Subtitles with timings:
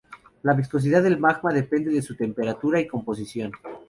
[0.41, 3.51] La viscosidad del magma depende de su temperatura y composición.